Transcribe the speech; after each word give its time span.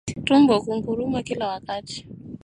Tumbo 0.25 0.53
kunguruma 0.63 1.19
kila 1.27 1.47
wakati 1.47 2.07